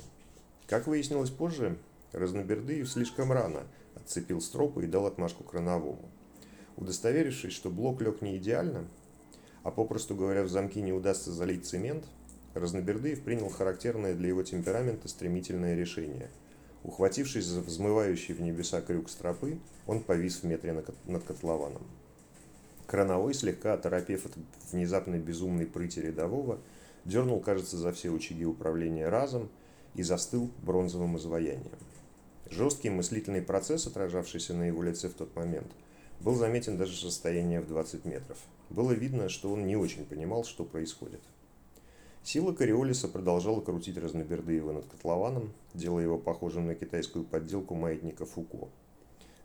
Как 0.68 0.88
выяснилось 0.88 1.32
позже, 1.32 1.78
Разнобердыев 2.14 2.88
слишком 2.88 3.32
рано 3.32 3.64
отцепил 3.96 4.40
стропы 4.40 4.84
и 4.84 4.88
дал 4.88 5.08
отмашку 5.08 5.44
крановому. 5.44 6.10
Удостоверившись, 6.78 7.54
что 7.54 7.70
блок 7.70 8.02
лег 8.02 8.22
не 8.22 8.38
идеально, 8.38 8.88
а 9.64 9.72
попросту 9.72 10.16
говоря, 10.16 10.44
в 10.44 10.50
замки 10.50 10.82
не 10.82 10.94
удастся 10.94 11.32
залить 11.32 11.66
цемент, 11.66 12.06
Разнобердыев 12.54 13.24
принял 13.24 13.50
характерное 13.50 14.14
для 14.14 14.28
его 14.28 14.44
темперамента 14.44 15.08
стремительное 15.08 15.76
решение. 15.76 16.30
Ухватившись 16.84 17.46
за 17.46 17.62
взмывающий 17.62 18.36
в 18.36 18.42
небеса 18.42 18.82
крюк 18.82 19.10
стропы, 19.10 19.58
он 19.88 20.02
повис 20.02 20.42
в 20.42 20.44
метре 20.44 20.74
над 21.06 21.24
котлованом. 21.24 21.82
Крановой, 22.86 23.34
слегка 23.34 23.74
оторопев 23.74 24.26
от 24.26 24.34
внезапной 24.72 25.18
безумной 25.18 25.66
прыти 25.66 26.02
рядового, 26.02 26.60
дернул, 27.06 27.40
кажется, 27.40 27.78
за 27.78 27.92
все 27.92 28.10
учаги 28.10 28.44
управления 28.44 29.08
разом 29.08 29.50
и 29.96 30.04
застыл 30.04 30.52
бронзовым 30.62 31.18
изваянием. 31.18 31.72
Жесткий 32.50 32.90
мыслительный 32.90 33.42
процесс, 33.42 33.88
отражавшийся 33.88 34.54
на 34.54 34.64
его 34.64 34.84
лице 34.84 35.08
в 35.08 35.14
тот 35.14 35.36
момент, 35.36 35.72
был 36.24 36.36
заметен 36.36 36.78
даже 36.78 36.96
с 36.96 37.04
расстояния 37.04 37.60
в 37.60 37.68
20 37.68 38.06
метров. 38.06 38.38
Было 38.70 38.94
видно, 38.94 39.28
что 39.28 39.52
он 39.52 39.68
не 39.68 39.76
очень 39.76 40.06
понимал, 40.06 40.46
что 40.46 40.64
происходит. 40.64 41.20
Сила 42.24 42.54
Кориолиса 42.54 43.10
продолжала 43.10 43.60
крутить 43.60 43.98
Разнобердыева 43.98 44.72
над 44.72 44.86
котлованом, 44.86 45.52
делая 45.74 46.06
его 46.06 46.18
похожим 46.18 46.68
на 46.68 46.76
китайскую 46.76 47.26
подделку 47.26 47.76
маятника 47.76 48.26
Фуко. 48.26 48.70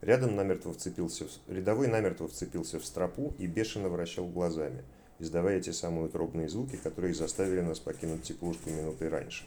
Рядом 0.01 0.37
намертво 0.37 0.73
вцепился, 0.73 1.27
рядовой 1.49 1.89
намертво 1.89 2.29
вцепился 2.29 2.79
в 2.79 2.85
стропу 2.87 3.35
и 3.39 3.49
бешено 3.49 3.89
вращал 3.89 4.27
глазами, 4.29 4.85
издавая 5.19 5.61
те 5.61 5.73
самые 5.73 6.07
утробные 6.07 6.49
звуки, 6.49 6.77
которые 6.77 7.15
заставили 7.15 7.61
нас 7.61 7.81
покинуть 7.81 8.23
теплушку 8.23 8.71
минуты 8.71 9.11
раньше. 9.11 9.45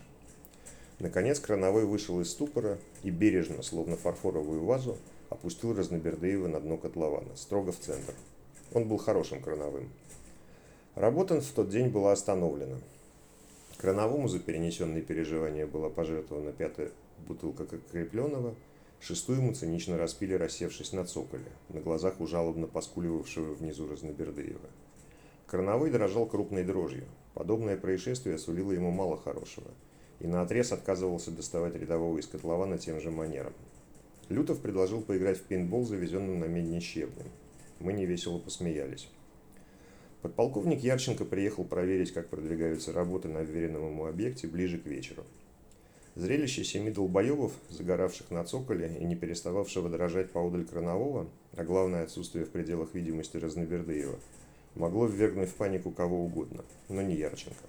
Наконец 0.99 1.39
Крановой 1.39 1.85
вышел 1.85 2.19
из 2.19 2.29
ступора 2.29 2.77
и 3.01 3.09
бережно, 3.09 3.63
словно 3.63 3.95
фарфоровую 3.95 4.65
вазу, 4.65 4.97
опустил 5.31 5.73
Разнобердыева 5.73 6.47
на 6.47 6.59
дно 6.59 6.77
котлована, 6.77 7.35
строго 7.35 7.71
в 7.71 7.79
центр. 7.79 8.13
Он 8.73 8.87
был 8.87 8.97
хорошим 8.97 9.41
Крановым. 9.41 9.89
Работа 10.93 11.39
в 11.41 11.51
тот 11.51 11.69
день 11.69 11.87
была 11.87 12.11
остановлена. 12.11 12.77
Крановому 13.77 14.27
за 14.27 14.39
перенесенные 14.39 15.01
переживания 15.01 15.65
была 15.65 15.89
пожертвована 15.89 16.51
пятая 16.51 16.91
бутылка 17.27 17.65
крепленного, 17.91 18.53
шестую 18.99 19.39
ему 19.39 19.53
цинично 19.53 19.97
распили, 19.97 20.33
рассевшись 20.33 20.91
на 20.91 21.05
цоколе, 21.05 21.45
на 21.69 21.79
глазах 21.79 22.19
у 22.19 22.27
жалобно 22.27 22.67
поскуливавшего 22.67 23.53
внизу 23.53 23.87
Разнобердыева. 23.87 24.69
Крановой 25.47 25.91
дрожал 25.91 26.25
крупной 26.25 26.63
дрожью. 26.63 27.05
Подобное 27.33 27.77
происшествие 27.77 28.37
сулило 28.37 28.73
ему 28.73 28.91
мало 28.91 29.17
хорошего, 29.17 29.71
и 30.19 30.27
наотрез 30.27 30.73
отказывался 30.73 31.31
доставать 31.31 31.75
рядового 31.75 32.17
из 32.17 32.27
котлована 32.27 32.77
тем 32.77 32.99
же 32.99 33.11
манером. 33.11 33.53
Лютов 34.31 34.61
предложил 34.61 35.01
поиграть 35.01 35.37
в 35.37 35.43
пейнтбол, 35.43 35.83
завезенным 35.83 36.39
на 36.39 36.45
медне 36.45 36.79
щебнем. 36.79 37.27
Мы 37.79 37.91
невесело 37.91 38.39
посмеялись. 38.39 39.09
Подполковник 40.21 40.79
Ярченко 40.79 41.25
приехал 41.25 41.65
проверить, 41.65 42.13
как 42.13 42.29
продвигаются 42.29 42.93
работы 42.93 43.27
на 43.27 43.41
вверенном 43.41 43.87
ему 43.87 44.05
объекте 44.05 44.47
ближе 44.47 44.77
к 44.77 44.85
вечеру. 44.85 45.23
Зрелище 46.15 46.63
семи 46.63 46.91
долбоебов, 46.91 47.51
загоравших 47.69 48.31
на 48.31 48.43
цоколе 48.43 48.97
и 48.99 49.03
не 49.03 49.15
перестававшего 49.15 49.89
дрожать 49.89 50.31
поодаль 50.31 50.65
Кранового, 50.65 51.27
а 51.57 51.63
главное 51.63 52.03
отсутствие 52.03 52.45
в 52.45 52.49
пределах 52.49 52.93
видимости 52.93 53.37
Разнобердыева, 53.37 54.19
могло 54.75 55.07
ввергнуть 55.07 55.49
в 55.49 55.55
панику 55.55 55.91
кого 55.91 56.23
угодно, 56.23 56.63
но 56.87 57.01
не 57.01 57.15
Ярченко. 57.15 57.65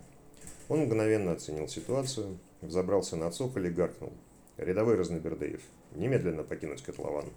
Он 0.68 0.80
мгновенно 0.80 1.32
оценил 1.32 1.68
ситуацию, 1.68 2.38
взобрался 2.60 3.16
на 3.16 3.30
цоколь 3.30 3.66
и 3.68 3.70
гаркнул. 3.70 4.12
«Рядовой 4.58 4.96
Разнобердыев, 4.96 5.62
немедленно 5.96 6.42
покинуть 6.44 6.82
котлован». 6.82 7.30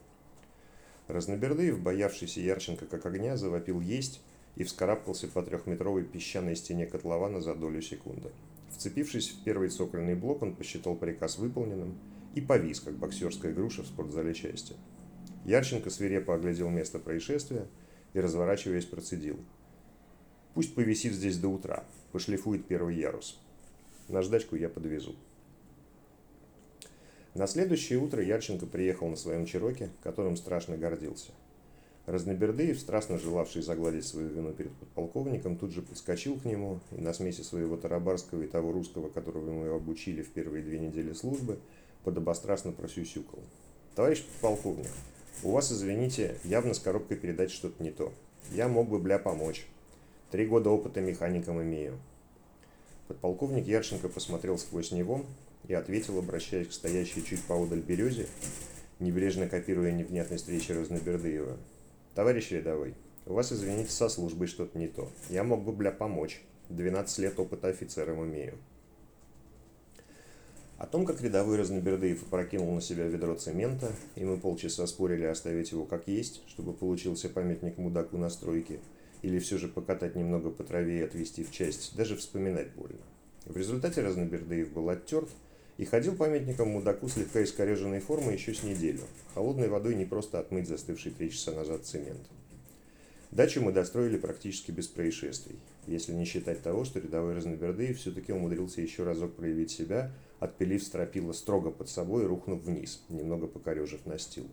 Разнобердыев, 1.07 1.79
боявшийся 1.79 2.41
Ярченко 2.41 2.85
как 2.85 3.05
огня, 3.05 3.37
завопил 3.37 3.79
«Есть!» 3.79 4.21
и 4.55 4.63
вскарабкался 4.63 5.27
по 5.27 5.43
трехметровой 5.43 6.03
песчаной 6.03 6.55
стене 6.55 6.85
котлована 6.87 7.41
за 7.41 7.55
долю 7.55 7.81
секунды. 7.81 8.31
Вцепившись 8.71 9.29
в 9.29 9.43
первый 9.43 9.69
цокольный 9.69 10.15
блок, 10.15 10.41
он 10.41 10.55
посчитал 10.55 10.95
приказ 10.95 11.37
выполненным 11.37 11.97
и 12.33 12.41
повис, 12.41 12.79
как 12.79 12.95
боксерская 12.95 13.53
груша 13.53 13.83
в 13.83 13.87
спортзале 13.87 14.33
части. 14.33 14.75
Ярченко 15.45 15.89
свирепо 15.89 16.33
оглядел 16.33 16.69
место 16.69 16.99
происшествия 16.99 17.67
и, 18.13 18.19
разворачиваясь, 18.19 18.85
процедил. 18.85 19.39
«Пусть 20.53 20.73
повисит 20.73 21.13
здесь 21.13 21.37
до 21.37 21.49
утра, 21.49 21.85
пошлифует 22.11 22.65
первый 22.65 22.95
ярус. 22.97 23.39
Наждачку 24.07 24.55
я 24.55 24.69
подвезу». 24.69 25.15
На 27.35 27.45
следующее 27.45 27.99
утро 27.99 28.23
Ярченко 28.23 28.65
приехал 28.65 29.07
на 29.07 29.15
своем 29.15 29.45
Чироке, 29.45 29.89
которым 30.01 30.35
страшно 30.35 30.75
гордился– 30.77 31.31
Разнобердыев, 32.05 32.79
страстно 32.79 33.17
желавший 33.17 33.63
загладить 33.63 34.05
свою 34.05 34.29
вину 34.29 34.53
перед 34.53 34.71
подполковником, 34.73 35.57
тут 35.57 35.71
же 35.71 35.81
подскочил 35.81 36.39
к 36.39 36.45
нему 36.45 36.79
и 36.91 37.01
на 37.01 37.13
смеси 37.13 37.41
своего 37.41 37.77
тарабарского 37.77 38.43
и 38.43 38.47
того 38.47 38.71
русского, 38.71 39.09
которого 39.09 39.51
мы 39.51 39.69
обучили 39.69 40.21
в 40.21 40.29
первые 40.29 40.63
две 40.63 40.77
недели 40.77 41.13
службы, 41.13 41.57
подобострастно 42.03 42.71
просюсюкал. 42.71 43.39
«Товарищ 43.95 44.23
подполковник, 44.23 44.91
у 45.41 45.49
вас, 45.49 45.71
извините, 45.71 46.37
явно 46.43 46.75
с 46.75 46.79
коробкой 46.79 47.17
передать 47.17 47.49
что-то 47.49 47.81
не 47.81 47.89
то. 47.89 48.13
Я 48.51 48.67
мог 48.67 48.87
бы, 48.87 48.99
бля, 48.99 49.17
помочь. 49.17 49.65
Три 50.29 50.45
года 50.45 50.69
опыта 50.69 51.01
механиком 51.01 51.59
имею». 51.63 51.97
Подполковник 53.07 53.65
Ярченко 53.65 54.09
посмотрел 54.09 54.59
сквозь 54.59 54.91
него 54.91 55.25
и 55.67 55.73
ответил, 55.73 56.19
обращаясь 56.19 56.67
к 56.67 56.73
стоящей 56.73 57.23
чуть 57.23 57.43
поодаль 57.43 57.81
березе, 57.81 58.27
небрежно 58.99 59.47
копируя 59.47 59.91
невнятность 59.91 60.49
речи 60.49 60.71
Разнобердыева– 60.71 61.57
Товарищ 62.15 62.51
рядовой, 62.51 62.93
у 63.25 63.33
вас, 63.33 63.51
извините, 63.51 63.91
со 63.91 64.07
службой 64.07 64.47
что-то 64.47 64.79
не 64.79 64.87
то. 64.87 65.09
Я 65.29 65.43
мог 65.43 65.65
бы, 65.65 65.73
бля, 65.73 65.91
помочь. 65.91 66.41
12 66.69 67.19
лет 67.19 67.37
опыта 67.37 67.67
офицером 67.67 68.23
имею. 68.23 68.57
О 70.77 70.87
том, 70.87 71.05
как 71.05 71.21
рядовой 71.21 71.57
Разнобердыев 71.57 72.23
опрокинул 72.23 72.73
на 72.73 72.79
себя 72.79 73.03
ведро 73.03 73.35
цемента, 73.35 73.91
и 74.15 74.23
мы 74.23 74.37
полчаса 74.37 74.87
спорили 74.87 75.25
оставить 75.25 75.71
его 75.73 75.83
как 75.83 76.07
есть, 76.07 76.41
чтобы 76.47 76.71
получился 76.71 77.27
памятник 77.27 77.77
мудаку 77.77 78.17
на 78.17 78.29
стройке, 78.29 78.79
или 79.21 79.37
все 79.39 79.57
же 79.57 79.67
покатать 79.67 80.15
немного 80.15 80.51
по 80.51 80.63
траве 80.63 80.99
и 80.99 81.03
отвезти 81.03 81.43
в 81.43 81.51
часть, 81.51 81.97
даже 81.97 82.15
вспоминать 82.15 82.71
больно. 82.75 83.01
В 83.43 83.57
результате 83.57 84.01
Разнобердыев 84.01 84.71
был 84.71 84.87
оттерт, 84.87 85.29
и 85.77 85.85
ходил 85.85 86.15
памятником 86.15 86.69
мудаку 86.69 87.07
слегка 87.09 87.43
искореженной 87.43 87.99
формы 87.99 88.33
еще 88.33 88.53
с 88.53 88.63
неделю. 88.63 89.01
Холодной 89.33 89.67
водой 89.67 89.95
не 89.95 90.05
просто 90.05 90.39
отмыть 90.39 90.67
застывший 90.67 91.11
три 91.11 91.31
часа 91.31 91.51
назад 91.51 91.85
цемент. 91.85 92.21
Дачу 93.31 93.61
мы 93.61 93.73
достроили 93.73 94.17
практически 94.17 94.71
без 94.71 94.87
происшествий, 94.87 95.59
если 95.87 96.13
не 96.13 96.23
считать 96.23 96.61
того, 96.61 96.85
что 96.85 96.99
рядовой 96.99 97.33
Разнобердыев 97.33 97.97
все-таки 97.97 98.31
умудрился 98.31 98.79
еще 98.79 99.03
разок 99.03 99.33
проявить 99.33 99.71
себя, 99.71 100.13
отпилив 100.39 100.81
стропила 100.81 101.33
строго 101.33 101.71
под 101.71 101.89
собой 101.89 102.23
и 102.23 102.27
рухнув 102.27 102.63
вниз, 102.63 103.01
немного 103.09 103.47
покорежив 103.47 104.05
настил. 104.05 104.47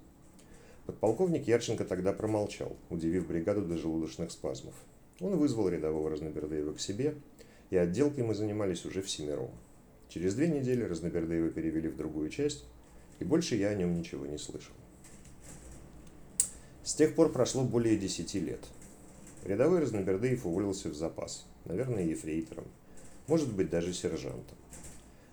Подполковник 0.86 1.46
Ярченко 1.46 1.84
тогда 1.84 2.12
промолчал, 2.12 2.76
удивив 2.90 3.28
бригаду 3.28 3.62
до 3.62 3.76
желудочных 3.76 4.32
спазмов. 4.32 4.74
Он 5.20 5.36
вызвал 5.36 5.68
рядового 5.68 6.10
Разнобердыева 6.10 6.72
к 6.72 6.80
себе, 6.80 7.14
и 7.70 7.76
отделкой 7.76 8.24
мы 8.24 8.34
занимались 8.34 8.84
уже 8.84 9.00
всемиром. 9.00 9.50
Через 10.12 10.34
две 10.34 10.48
недели 10.48 10.82
Разнобердыева 10.82 11.48
перевели 11.48 11.88
в 11.88 11.96
другую 11.96 12.28
часть, 12.28 12.66
и 13.18 13.24
больше 13.24 13.56
я 13.56 13.68
о 13.68 13.74
нем 13.74 13.96
ничего 13.96 14.26
не 14.26 14.36
слышал. 14.36 14.74
С 16.84 16.94
тех 16.94 17.14
пор 17.14 17.32
прошло 17.32 17.64
более 17.64 17.96
десяти 17.96 18.38
лет. 18.38 18.60
Рядовой 19.42 19.80
Разнобердыев 19.80 20.44
уволился 20.44 20.90
в 20.90 20.94
запас, 20.94 21.46
наверное, 21.64 22.04
ефрейтором, 22.04 22.66
может 23.26 23.50
быть, 23.54 23.70
даже 23.70 23.94
сержантом. 23.94 24.58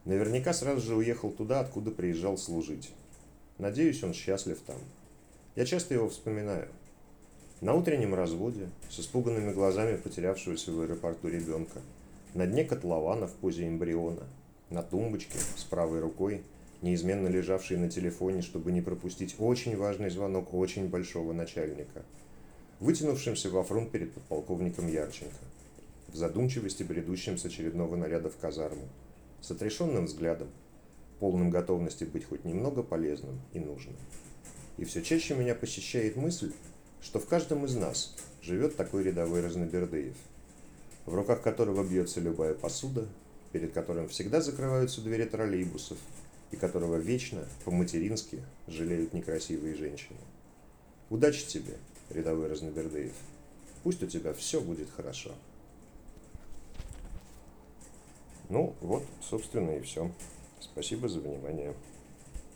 Наверняка 0.05 0.53
сразу 0.53 0.79
же 0.79 0.95
уехал 0.95 1.31
туда, 1.31 1.59
откуда 1.59 1.91
приезжал 1.91 2.37
служить. 2.37 2.89
Надеюсь, 3.57 4.01
он 4.01 4.13
счастлив 4.13 4.61
там. 4.65 4.79
Я 5.57 5.65
часто 5.65 5.93
его 5.93 6.07
вспоминаю. 6.07 6.69
На 7.59 7.73
утреннем 7.73 8.15
разводе, 8.15 8.69
с 8.89 9.01
испуганными 9.01 9.51
глазами 9.51 9.97
потерявшегося 9.97 10.71
в 10.71 10.79
аэропорту 10.79 11.27
ребенка, 11.27 11.81
на 12.33 12.47
дне 12.47 12.63
котлована 12.63 13.27
в 13.27 13.33
позе 13.33 13.67
эмбриона– 13.67 14.23
на 14.69 14.83
тумбочке 14.83 15.37
с 15.55 15.63
правой 15.63 15.99
рукой, 15.99 16.43
неизменно 16.81 17.27
лежавшей 17.27 17.77
на 17.77 17.89
телефоне, 17.89 18.41
чтобы 18.41 18.71
не 18.71 18.81
пропустить 18.81 19.35
очень 19.39 19.75
важный 19.75 20.09
звонок 20.09 20.53
очень 20.53 20.87
большого 20.87 21.33
начальника, 21.33 22.03
вытянувшимся 22.79 23.49
во 23.49 23.63
фронт 23.63 23.91
перед 23.91 24.13
подполковником 24.13 24.87
Ярченко, 24.87 25.35
в 26.07 26.15
задумчивости 26.15 26.83
бредущим 26.83 27.37
с 27.37 27.45
очередного 27.45 27.95
наряда 27.95 28.29
в 28.29 28.37
казарму, 28.37 28.87
с 29.41 29.51
отрешенным 29.51 30.05
взглядом, 30.05 30.49
полным 31.19 31.49
готовности 31.49 32.05
быть 32.05 32.25
хоть 32.25 32.45
немного 32.45 32.81
полезным 32.81 33.41
и 33.53 33.59
нужным. 33.59 33.95
И 34.77 34.85
все 34.85 35.01
чаще 35.01 35.35
меня 35.35 35.55
посещает 35.55 36.15
мысль, 36.15 36.53
что 37.01 37.19
в 37.19 37.25
каждом 37.25 37.65
из 37.65 37.75
нас 37.75 38.15
живет 38.41 38.77
такой 38.77 39.03
рядовой 39.03 39.41
Разнобердыев, 39.41 40.15
в 41.05 41.13
руках 41.13 41.41
которого 41.41 41.83
бьется 41.83 42.21
любая 42.21 42.53
посуда, 42.53 43.07
перед 43.51 43.73
которым 43.73 44.07
всегда 44.09 44.41
закрываются 44.41 45.01
двери 45.01 45.25
троллейбусов, 45.25 45.97
и 46.51 46.55
которого 46.55 46.97
вечно, 46.97 47.45
по-матерински, 47.65 48.43
жалеют 48.67 49.13
некрасивые 49.13 49.75
женщины. 49.75 50.17
Удачи 51.09 51.45
тебе, 51.47 51.77
рядовой 52.09 52.47
Разнобердеев. 52.47 53.13
Пусть 53.83 54.03
у 54.03 54.07
тебя 54.07 54.33
все 54.33 54.59
будет 54.61 54.89
хорошо. 54.89 55.31
Ну, 58.49 58.75
вот, 58.81 59.05
собственно, 59.21 59.71
и 59.77 59.81
все. 59.81 60.11
Спасибо 60.59 61.07
за 61.07 61.19
внимание. 61.19 61.73